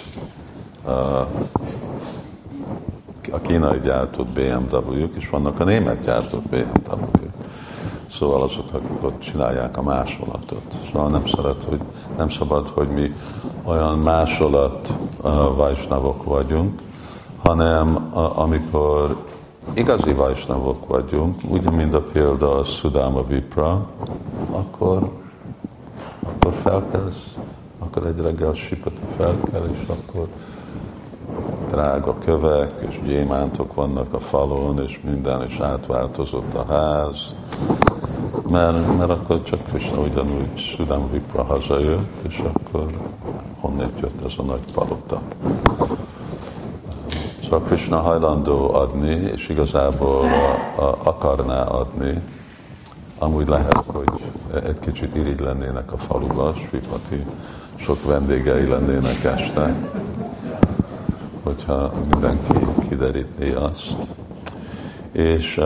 a 3.32 3.42
kínai 3.42 3.80
gyártott 3.80 4.28
BMW-k, 4.28 5.16
és 5.16 5.30
vannak 5.30 5.60
a 5.60 5.64
német 5.64 6.00
gyártott 6.00 6.44
BMW-k. 6.44 7.29
Szóval 8.12 8.42
azok, 8.42 8.74
akik 8.74 9.04
ott 9.04 9.20
csinálják 9.20 9.78
a 9.78 9.82
másolatot. 9.82 10.78
Szóval 10.92 11.10
nem, 11.10 11.26
szeret, 11.26 11.64
hogy, 11.64 11.80
nem 12.18 12.30
szabad, 12.30 12.68
hogy 12.68 12.88
mi 12.88 13.14
olyan 13.64 13.98
másolat 13.98 14.94
vajsnavok 15.56 16.24
vagyunk, 16.24 16.82
hanem 17.44 18.10
amikor 18.36 19.18
igazi 19.74 20.14
vajsnavok 20.14 20.88
vagyunk, 20.88 21.40
úgy, 21.50 21.72
mint 21.72 21.94
a 21.94 22.02
példa 22.02 22.58
a 22.58 22.64
Sudama 22.64 23.24
Vipra, 23.28 23.88
akkor, 24.52 25.12
akkor 26.24 26.54
felkelsz, 26.54 27.38
akkor 27.80 28.06
egy 28.06 28.20
reggel 28.22 28.54
sipati 28.54 29.02
felkel, 29.18 29.70
és 29.72 29.88
akkor 29.88 30.28
drága 31.70 32.16
kövek 32.26 32.86
és 32.90 33.00
gyémántok 33.06 33.74
vannak 33.74 34.14
a 34.14 34.20
falon, 34.20 34.84
és 34.84 35.00
minden, 35.04 35.46
és 35.48 35.60
átváltozott 35.60 36.54
a 36.54 36.66
ház, 36.68 37.34
mert, 38.50 38.98
mert 38.98 39.10
akkor 39.10 39.44
csak 39.44 39.64
Krishna 39.64 40.00
ugyanúgy 40.02 40.58
Sudam 40.58 41.12
Vipra 41.12 41.44
hazajött, 41.44 42.22
és 42.28 42.42
akkor 42.54 42.86
honnét 43.60 44.00
jött 44.02 44.26
ez 44.26 44.34
a 44.38 44.42
nagy 44.42 44.64
palota. 44.74 45.22
Szóval 47.44 47.62
Krishna 47.62 48.00
hajlandó 48.00 48.74
adni, 48.74 49.10
és 49.10 49.50
igazából 49.50 50.26
a, 50.76 50.82
a, 50.82 50.98
akarná 51.04 51.64
adni, 51.64 52.22
amúgy 53.18 53.48
lehet, 53.48 53.84
hogy 53.86 54.10
egy 54.64 54.80
kicsit 54.80 55.16
irigy 55.16 55.40
lennének 55.40 55.94
a 55.94 55.98
faluba, 55.98 56.54
Svipati, 56.54 57.26
sok 57.76 58.06
vendégei 58.06 58.68
lennének 58.68 59.24
este, 59.24 59.76
hogyha 61.44 61.92
mindenki 62.12 62.54
kiderítné 62.90 63.54
azt. 63.54 63.96
És 65.12 65.60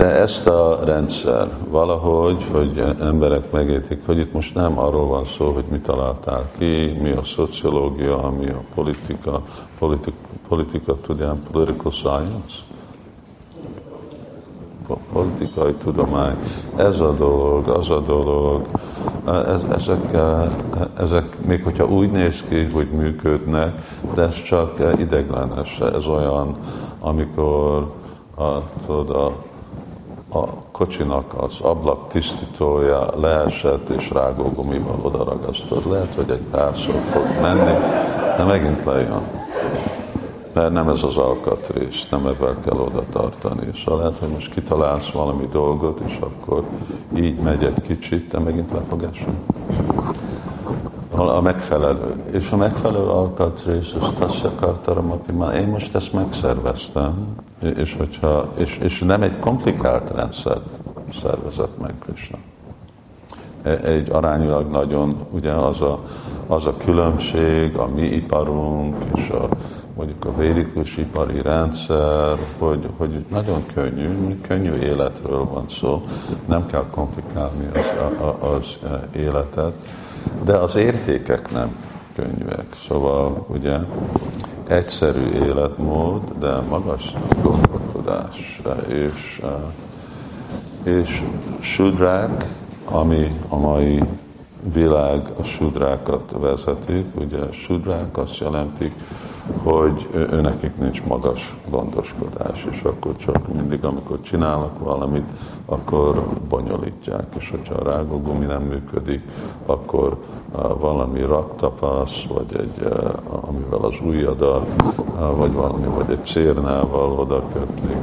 de 0.00 0.20
ezt 0.20 0.46
a 0.46 0.78
rendszer 0.84 1.48
valahogy, 1.68 2.46
hogy 2.52 2.82
emberek 3.00 3.50
megértik, 3.50 4.06
hogy 4.06 4.18
itt 4.18 4.32
most 4.32 4.54
nem 4.54 4.78
arról 4.78 5.06
van 5.06 5.24
szó, 5.24 5.50
hogy 5.50 5.64
mit 5.70 5.82
találtál 5.82 6.50
ki, 6.58 6.98
mi 7.02 7.10
a 7.10 7.24
szociológia, 7.24 8.32
mi 8.38 8.48
a 8.48 8.62
politika, 8.74 9.42
politika, 9.78 10.16
politika 10.48 10.96
tudján, 11.00 11.42
political 11.52 11.92
science, 11.92 12.54
politikai 15.12 15.72
tudomány, 15.72 16.36
ez 16.76 17.00
a 17.00 17.12
dolog, 17.12 17.68
az 17.68 17.90
a 17.90 18.00
dolog, 18.00 18.66
ez, 19.26 19.62
ezek, 19.76 20.16
ezek, 20.98 21.46
még 21.46 21.62
hogyha 21.62 21.86
úgy 21.86 22.10
néz 22.10 22.44
ki, 22.48 22.68
hogy 22.72 22.88
működnek, 22.90 23.98
de 24.14 24.22
ez 24.22 24.42
csak 24.42 24.98
ideglenes, 24.98 25.80
ez 25.80 26.06
olyan, 26.06 26.56
amikor 27.00 27.92
a, 28.36 28.58
tudod, 28.86 29.10
a 29.10 29.48
a 30.32 30.46
kocsinak 30.72 31.42
az 31.42 31.60
ablak 31.60 32.08
tisztítója 32.08 33.20
leesett, 33.20 33.88
és 33.88 34.10
rágógumival 34.10 34.98
odaragasztod. 35.02 35.90
Lehet, 35.90 36.14
hogy 36.14 36.30
egy 36.30 36.44
párszor 36.50 37.00
fog 37.10 37.26
menni, 37.40 37.78
de 38.36 38.44
megint 38.44 38.84
lejön. 38.84 39.22
Mert 40.54 40.72
nem 40.72 40.88
ez 40.88 41.02
az 41.02 41.16
alkatrész, 41.16 42.06
nem 42.10 42.26
ebben 42.26 42.56
kell 42.64 42.78
oda 42.78 43.04
tartani. 43.10 43.70
Szóval 43.84 44.00
lehet, 44.00 44.18
hogy 44.18 44.28
most 44.28 44.54
kitalálsz 44.54 45.10
valami 45.10 45.48
dolgot, 45.52 46.00
és 46.06 46.18
akkor 46.20 46.64
így 47.16 47.38
megy 47.38 47.64
egy 47.64 47.80
kicsit, 47.82 48.30
de 48.30 48.38
megint 48.38 48.72
le 48.72 48.80
fog 48.88 49.02
esni 49.02 49.34
a 51.28 51.40
megfelelő. 51.40 52.22
És 52.30 52.50
a 52.50 52.56
megfelelő 52.56 53.06
alkatrész, 53.06 53.94
azt 53.98 54.20
azt 54.20 54.44
akartam, 54.44 55.20
már 55.32 55.54
én 55.54 55.68
most 55.68 55.94
ezt 55.94 56.12
megszerveztem, 56.12 57.36
és, 57.76 57.96
hogyha, 57.98 58.48
és, 58.56 58.78
és 58.82 58.98
nem 58.98 59.22
egy 59.22 59.38
komplikált 59.38 60.10
rendszert 60.10 60.80
szervezett 61.22 61.80
meg 61.80 61.94
Krishna. 61.98 62.38
E, 63.62 63.70
egy 63.70 64.10
aránylag 64.10 64.70
nagyon, 64.70 65.16
ugye 65.30 65.52
az 65.52 65.80
a, 65.80 66.04
az 66.46 66.66
a 66.66 66.76
különbség, 66.76 67.76
a 67.76 67.86
mi 67.86 68.02
iparunk 68.02 68.96
és 69.14 69.28
a, 69.28 69.48
mondjuk 69.96 70.24
a 70.24 70.36
védikus 70.36 70.96
ipari 70.96 71.42
rendszer, 71.42 72.38
hogy, 72.58 72.88
hogy 72.96 73.24
nagyon 73.30 73.64
könnyű, 73.74 74.40
könnyű 74.40 74.74
életről 74.74 75.44
van 75.44 75.64
szó, 75.68 76.02
nem 76.46 76.66
kell 76.66 76.84
komplikálni 76.90 77.68
az, 77.74 78.48
az 78.50 78.78
életet, 79.16 79.72
de 80.44 80.56
az 80.56 80.76
értékek 80.76 81.50
nem 81.50 81.76
könnyűek. 82.14 82.66
Szóval 82.88 83.46
ugye 83.48 83.78
egyszerű 84.68 85.30
életmód, 85.30 86.22
de 86.38 86.60
magas 86.68 87.14
gondolkodás. 87.42 88.60
És, 88.88 89.42
és 90.82 91.22
sudrák, 91.60 92.44
ami 92.84 93.40
a 93.48 93.56
mai 93.56 94.02
világ 94.72 95.30
a 95.38 95.42
sudrákat 95.42 96.34
vezetik, 96.38 97.06
ugye 97.14 97.52
sudrák 97.52 98.18
azt 98.18 98.38
jelentik, 98.38 98.94
hogy 99.62 100.08
őnekik 100.12 100.78
nincs 100.78 101.02
magas 101.02 101.56
gondoskodás, 101.70 102.66
és 102.70 102.82
akkor 102.82 103.16
csak 103.16 103.54
mindig, 103.54 103.84
amikor 103.84 104.20
csinálnak 104.20 104.78
valamit, 104.78 105.30
akkor 105.66 106.26
bonyolítják, 106.48 107.34
és 107.38 107.50
hogyha 107.50 107.74
a 107.74 107.90
rágógumi 107.90 108.46
nem 108.46 108.62
működik, 108.62 109.22
akkor 109.66 110.16
valami 110.78 111.20
raktapasz, 111.20 112.24
vagy 112.28 112.56
egy, 112.58 112.92
amivel 113.46 113.80
az 113.80 113.94
ujjadat, 114.04 114.66
vagy 115.36 115.52
valami, 115.52 115.86
vagy 115.86 116.10
egy 116.10 116.24
cérnával 116.24 117.12
oda 117.12 117.42
kötni, 117.52 117.96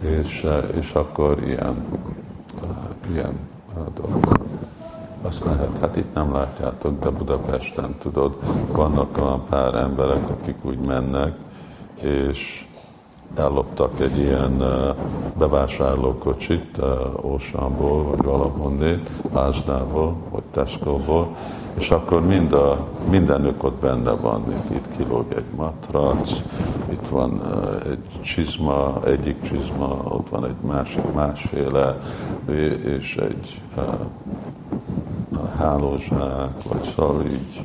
és, 0.00 0.46
és 0.74 0.92
akkor 0.92 1.42
ilyen, 1.42 1.84
ilyen 3.12 3.38
dolgok 4.00 4.41
azt 5.22 5.44
lehet, 5.44 5.78
hát 5.80 5.96
itt 5.96 6.14
nem 6.14 6.32
látjátok, 6.32 7.00
de 7.00 7.10
Budapesten 7.10 7.94
tudod, 7.98 8.36
vannak 8.72 9.18
olyan 9.18 9.44
pár 9.48 9.74
emberek, 9.74 10.28
akik 10.28 10.56
úgy 10.62 10.78
mennek, 10.78 11.34
és 12.00 12.66
elloptak 13.36 14.00
egy 14.00 14.18
ilyen 14.18 14.62
bevásárlókocsit 15.38 16.80
Ósánból, 17.22 18.02
vagy 18.02 18.24
valahonnét, 18.24 19.10
Ázdából, 19.34 20.16
vagy 20.30 20.42
Tesco-ból, 20.50 21.36
és 21.74 21.90
akkor 21.90 22.26
mind 22.26 22.52
a, 22.52 22.86
mindenük 23.10 23.64
ott 23.64 23.80
benne 23.80 24.10
van, 24.10 24.42
itt, 24.48 24.70
itt 24.70 24.96
kilóg 24.96 25.24
egy 25.36 25.56
matrac, 25.56 26.30
itt 26.90 27.08
van 27.08 27.40
egy 27.90 28.20
csizma, 28.22 29.00
egyik 29.04 29.42
csizma, 29.42 30.02
ott 30.08 30.28
van 30.28 30.44
egy 30.44 30.66
másik 30.66 31.12
másféle, 31.12 32.00
és 32.84 33.16
egy 33.16 33.60
hálózsák, 35.62 36.62
vagy 36.68 37.26
így. 37.26 37.64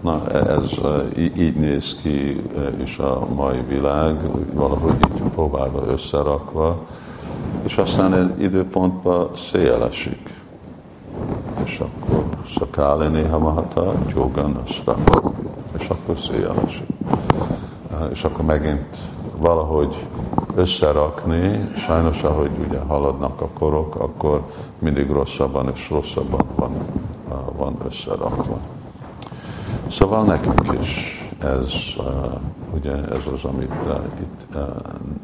Na, 0.00 0.26
ez 0.30 0.70
így 1.16 1.56
néz 1.56 1.96
ki 2.02 2.42
is 2.82 2.98
a 2.98 3.26
mai 3.34 3.60
világ, 3.68 4.16
valahogy 4.54 4.94
így 4.94 5.22
próbálva 5.34 5.86
összerakva, 5.86 6.86
és 7.62 7.76
aztán 7.76 8.14
egy 8.14 8.42
időpontban 8.42 9.30
szél 9.50 9.82
esik. 9.90 10.34
És 11.64 11.80
akkor 11.80 12.26
szakáli 12.58 13.08
néha 13.08 13.38
mahata, 13.38 13.94
jogan, 14.14 14.60
és 15.78 15.88
akkor 15.88 16.18
szél 16.18 16.54
esik. 16.66 16.86
És 18.12 18.24
akkor 18.24 18.44
megint 18.44 18.96
valahogy 19.38 20.06
összerakni, 20.54 21.70
sajnos 21.76 22.22
ahogy 22.22 22.50
ugye 22.68 22.78
haladnak 22.78 23.40
a 23.40 23.48
korok, 23.58 23.94
akkor 23.94 24.42
mindig 24.78 25.10
rosszabban 25.10 25.70
és 25.74 25.90
rosszabban 25.90 26.46
van, 26.54 26.72
van 27.56 27.76
összerakva. 27.86 28.58
Szóval 29.90 30.24
nekünk 30.24 30.78
is 30.80 31.18
ez, 31.38 31.74
ugye 32.74 32.92
ez 32.92 33.26
az, 33.34 33.44
amit 33.44 33.72
itt 34.20 34.56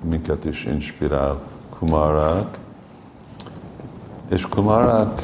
minket 0.09 0.45
is 0.45 0.65
inspirál 0.65 1.41
Kumarák, 1.79 2.59
és 4.29 4.47
Kumarák, 4.49 5.23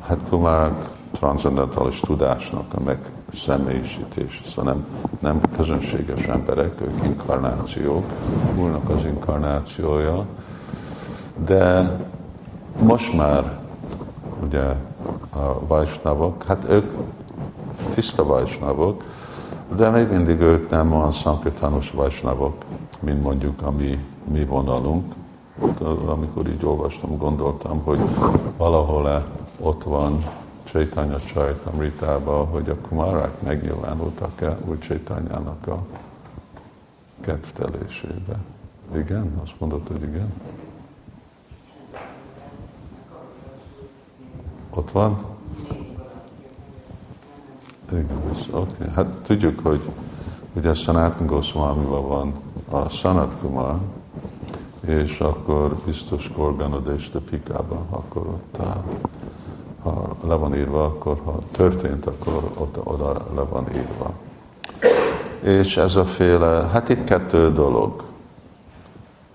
hát 0.00 0.18
Kumarák 0.28 0.93
transzendentális 1.14 2.00
tudásnak 2.00 2.74
a 2.74 2.80
megszemélyisítés, 2.80 4.42
szóval 4.46 4.72
nem, 4.72 4.86
nem 5.18 5.40
közönséges 5.56 6.24
emberek, 6.24 6.80
ők 6.80 7.04
inkarnációk, 7.04 8.04
úrnak 8.58 8.88
az 8.88 9.04
inkarnációja, 9.04 10.26
de 11.46 11.96
most 12.82 13.16
már 13.16 13.58
ugye 14.42 14.64
a 15.30 15.66
vajsnavok, 15.66 16.42
hát 16.42 16.64
ők 16.68 16.92
tiszta 17.94 18.24
vajsnavok, 18.24 19.04
de 19.76 19.90
még 19.90 20.08
mindig 20.08 20.40
ők 20.40 20.70
nem 20.70 20.92
olyan 20.92 21.12
szankirtános 21.12 21.90
vajsnavok, 21.90 22.54
mint 23.00 23.22
mondjuk 23.22 23.62
a 23.62 23.70
mi, 23.70 24.04
mi 24.24 24.44
vonalunk. 24.44 25.14
Amikor 26.06 26.48
így 26.48 26.64
olvastam, 26.64 27.18
gondoltam, 27.18 27.80
hogy 27.84 27.98
valahol 28.56 29.24
ott 29.60 29.82
van 29.82 30.24
Csaitanya 30.74 31.20
Csaitamritába, 31.20 32.44
hogy 32.44 32.68
a 32.68 32.76
kumarák 32.88 33.40
megnyilvánultak-e 33.42 34.58
úgy 34.64 34.78
Csaitanyának 34.78 35.66
a 35.66 35.86
kedvtelésébe. 37.20 38.38
Igen? 38.94 39.40
Azt 39.42 39.52
mondod, 39.58 39.80
hogy 39.86 40.02
igen? 40.02 40.32
Ott 44.70 44.90
van? 44.90 45.24
Igen, 47.92 48.20
oké. 48.26 48.50
Okay. 48.50 48.88
Hát 48.94 49.06
tudjuk, 49.06 49.58
hogy 49.58 49.80
ugye 50.52 50.74
Sanatan 50.74 51.26
Goswamival 51.26 52.02
van 52.02 52.34
a 52.68 52.88
Sanat 52.88 53.36
Kumar, 53.40 53.78
és 54.80 55.20
akkor 55.20 55.74
biztos 55.84 56.30
Korganod 56.34 56.92
és 56.96 57.10
Pikában, 57.30 57.86
akkor 57.90 58.26
ott 58.26 58.58
áll 58.60 58.84
ha 59.84 60.16
le 60.26 60.34
van 60.34 60.56
írva, 60.56 60.84
akkor 60.84 61.20
ha 61.24 61.38
történt, 61.52 62.06
akkor 62.06 62.50
oda, 62.56 62.80
oda 62.84 63.12
le 63.34 63.42
van 63.42 63.66
írva. 63.74 64.12
És 65.40 65.76
ez 65.76 65.96
a 65.96 66.04
féle, 66.04 66.68
hát 66.72 66.88
itt 66.88 67.04
kettő 67.04 67.52
dolog. 67.52 68.02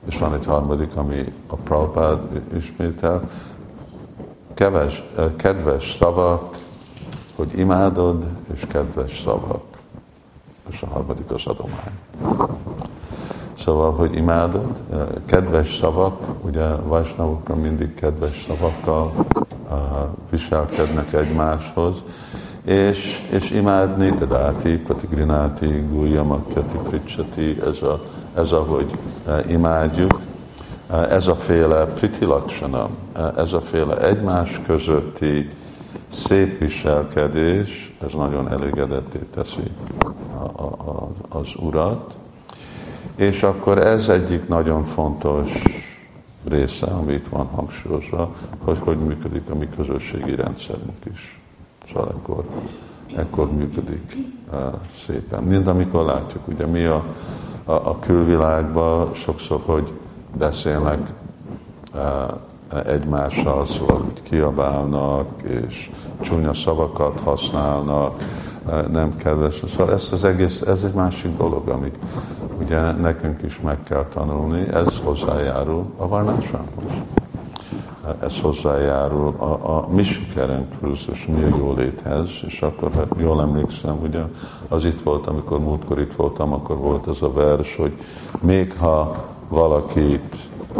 és 0.05 0.17
van 0.17 0.33
egy 0.33 0.45
harmadik, 0.45 0.95
ami 0.95 1.33
a 1.47 1.55
Prabhupád 1.55 2.19
ismétel, 2.57 3.29
keves, 4.53 5.03
kedves 5.35 5.95
szavak, 5.95 6.57
hogy 7.35 7.59
imádod, 7.59 8.25
és 8.53 8.65
kedves 8.67 9.21
szavak. 9.23 9.63
És 10.69 10.81
a 10.81 10.87
harmadik 10.87 11.31
az 11.31 11.45
adomány. 11.45 11.97
Szóval, 13.57 13.93
hogy 13.93 14.15
imádod, 14.15 14.77
kedves 15.25 15.77
szavak, 15.77 16.21
ugye 16.41 16.65
Vajsnavokra 16.67 17.55
mindig 17.55 17.93
kedves 17.93 18.45
szavakkal 18.47 19.11
viselkednek 20.29 21.13
egymáshoz, 21.13 21.95
és, 22.65 23.27
és 23.29 23.51
imádni, 23.51 24.13
Tadáti, 24.13 24.77
Patigrináti, 24.77 25.85
Gulyamakyati, 25.91 26.77
Pricsati, 26.89 27.61
ez, 27.65 27.81
a, 27.81 28.01
ez 28.35 28.51
ahogy 28.51 28.89
imádjuk, 29.47 30.19
ez 31.09 31.27
a 31.27 31.35
féle 31.35 31.85
pritilaksana, 31.85 32.89
ez 33.37 33.53
a 33.53 33.61
féle 33.61 33.97
egymás 33.97 34.61
közötti 34.65 35.49
szép 36.07 36.59
viselkedés, 36.59 37.93
ez 38.05 38.13
nagyon 38.13 38.51
elégedetté 38.51 39.19
teszi 39.33 39.71
a, 40.33 40.63
a, 40.63 41.09
az 41.29 41.47
urat, 41.55 42.13
és 43.15 43.43
akkor 43.43 43.77
ez 43.77 44.09
egyik 44.09 44.47
nagyon 44.47 44.85
fontos 44.85 45.61
része, 46.49 46.85
amit 46.85 47.29
van 47.29 47.45
hangsúlyozva, 47.45 48.35
hogy 48.63 48.77
hogy 48.79 48.97
működik 48.97 49.49
a 49.49 49.55
mi 49.55 49.69
közösségi 49.75 50.35
rendszerünk 50.35 51.05
is. 51.13 51.39
Szóval 51.87 52.09
ekkor, 52.09 52.43
ekkor 53.15 53.51
működik 53.51 54.15
uh, 54.51 54.59
szépen. 55.05 55.43
Mind 55.43 55.67
amikor 55.67 56.05
látjuk, 56.05 56.47
ugye 56.47 56.65
mi 56.65 56.83
a, 56.83 57.03
a, 57.63 57.71
a 57.71 57.99
külvilágban 57.99 59.13
sokszor, 59.13 59.61
hogy 59.65 59.93
beszélnek 60.37 61.11
uh, 61.93 62.01
egymással, 62.85 63.65
szóval 63.65 63.97
hogy 63.97 64.21
kiabálnak, 64.21 65.41
és 65.41 65.89
csúnya 66.21 66.53
szavakat 66.53 67.19
használnak, 67.19 68.23
nem 68.91 69.15
kedves. 69.15 69.63
Szóval 69.67 69.93
ez 69.93 70.09
az 70.11 70.23
egész, 70.23 70.61
ez 70.61 70.83
egy 70.83 70.93
másik 70.93 71.37
dolog, 71.37 71.67
amit 71.67 71.99
ugye 72.69 72.91
nekünk 72.91 73.41
is 73.41 73.59
meg 73.59 73.81
kell 73.83 74.05
tanulni, 74.13 74.67
ez 74.73 74.99
hozzájárul 75.03 75.85
a 75.97 76.07
varnásához. 76.07 76.83
Ez 78.23 78.39
hozzájárul 78.39 79.35
a, 79.37 79.77
a 79.77 79.87
mi 79.91 80.03
sikerünkhöz 80.03 81.05
és 81.11 81.25
mi 81.25 81.43
a 81.43 81.57
jóléthez, 81.57 82.27
és 82.47 82.61
akkor, 82.61 82.91
ha 82.93 83.05
jól 83.17 83.41
emlékszem, 83.41 83.99
ugye 84.01 84.21
az 84.67 84.85
itt 84.85 85.01
volt, 85.01 85.27
amikor 85.27 85.59
múltkor 85.59 85.99
itt 85.99 86.15
voltam, 86.15 86.53
akkor 86.53 86.77
volt 86.77 87.07
ez 87.07 87.21
a 87.21 87.31
vers, 87.31 87.75
hogy 87.75 87.93
még 88.39 88.73
ha 88.73 89.25
valakit 89.47 90.35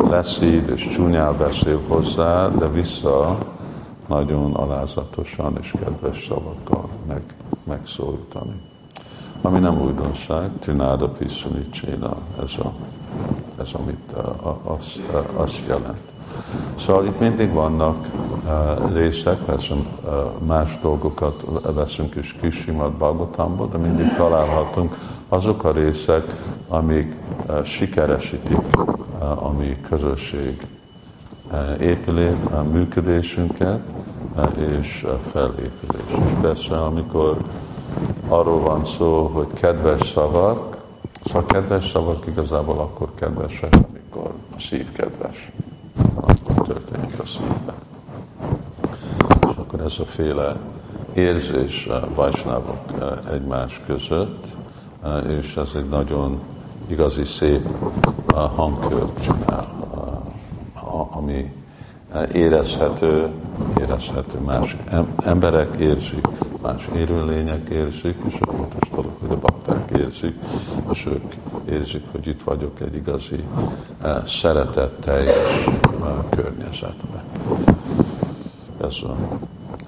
leszíd 0.10 0.70
és 0.76 0.90
csúnyál 0.96 1.34
beszél 1.34 1.80
hozzá, 1.88 2.50
de 2.50 2.70
vissza 2.70 3.38
nagyon 4.08 4.54
alázatosan 4.54 5.58
és 5.62 5.74
kedves 5.80 6.26
szavakkal 6.28 6.90
meg, 7.08 7.22
megszólítani. 7.64 8.62
Ami 9.42 9.60
nem 9.60 9.82
újdonság, 9.82 10.50
Trináda 10.60 11.08
Piszunicsina, 11.08 12.16
ez, 12.44 12.52
a, 12.60 12.74
ez 13.62 13.70
amit 13.72 14.12
a, 14.14 14.60
azt, 14.64 15.00
azt 15.36 15.62
jelent. 15.68 16.12
Szóval 16.80 17.06
itt 17.06 17.20
mindig 17.20 17.54
vannak 17.54 18.08
uh, 18.46 18.94
részek, 18.94 19.38
persze 19.38 19.74
uh, 19.74 19.84
más 20.48 20.78
dolgokat 20.82 21.44
veszünk 21.74 22.16
is 22.16 22.36
Kisimat 22.42 22.92
Bagotamból, 22.92 23.68
de 23.72 23.78
mindig 23.78 24.14
találhatunk 24.14 24.98
azok 25.30 25.64
a 25.64 25.72
részek, 25.72 26.36
amik 26.68 27.16
uh, 27.48 27.64
sikeresítik 27.64 28.78
a 29.20 29.50
mi 29.50 29.78
közösség 29.90 30.68
épülé, 31.80 32.36
működésünket, 32.72 33.80
és 34.58 35.06
felépülés. 35.32 36.02
És 36.08 36.32
persze, 36.42 36.82
amikor 36.82 37.38
arról 38.28 38.60
van 38.60 38.86
szó, 38.86 39.26
hogy 39.34 39.48
kedves 39.54 40.10
szavak, 40.10 40.78
szóval 41.26 41.46
kedves 41.46 41.90
szavak 41.90 42.26
igazából 42.28 42.80
akkor 42.80 43.10
kedvesek, 43.16 43.74
amikor 43.74 44.32
a 44.58 44.60
szív 44.60 44.92
kedves. 44.92 45.52
Akkor 46.16 46.68
történik 46.68 47.20
a 47.20 47.26
szívben. 47.26 47.76
És 49.50 49.56
akkor 49.58 49.80
ez 49.80 49.94
a 50.00 50.06
féle 50.06 50.56
érzés 51.14 51.90
vajsnávok 52.16 52.80
egymás 53.32 53.82
között, 53.86 54.46
és 55.28 55.56
ez 55.56 55.70
egy 55.76 55.90
nagyon 55.90 56.40
igazi 56.88 57.24
szép 57.24 57.68
hangkört 58.56 59.22
csinál, 59.24 59.68
ami 61.12 61.54
érezhető, 62.34 63.30
érezhető, 63.80 64.40
más 64.40 64.78
emberek 65.24 65.76
érzik, 65.76 66.28
más 66.62 66.88
élőlények 66.96 67.70
érzik, 67.70 68.16
és 68.28 68.34
a 68.40 68.52
dolog, 68.96 69.12
hogy 69.20 69.32
a 69.32 69.40
bakták 69.40 69.90
érzik, 69.98 70.36
és 70.92 71.06
ők 71.06 71.34
érzik, 71.70 72.04
hogy 72.12 72.28
itt 72.28 72.44
vagyok 72.44 72.80
egy 72.80 72.96
igazi 72.96 73.44
eh, 74.02 74.26
szeretetteljes 74.26 75.66
eh, 75.66 75.74
környezetben. 76.30 77.24
Ez 78.82 78.96
a, 79.04 79.16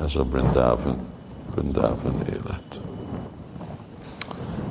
ez 0.04 0.16
a 0.16 0.24
Brindavan, 0.24 0.98
Brindavan 1.56 2.14
élet. 2.30 2.80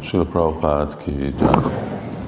Srila 0.01 0.25
Prabhupád 0.25 0.97
ki 0.97 1.35
jai, 1.39 1.73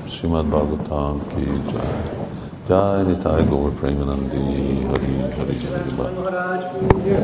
Simad 0.08 0.46
Bhagavatam 0.46 1.22
ki 1.34 1.60
jai, 1.72 2.20
Jai 2.68 3.02
Nitai 3.02 3.44
Gaur 3.44 3.70
Premanandi 3.70 4.86
Hari 4.86 5.16
Hari 5.36 5.36
Hari 5.36 5.56
Oké, 6.94 7.16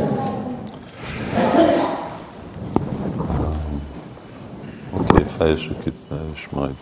fejezzük 5.39 5.85
itt 5.87 6.13
és 6.35 6.49
majd 6.51 6.75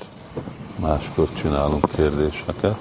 máskor 0.81 1.29
csinálunk 1.33 1.85
kérdéseket. 1.97 2.77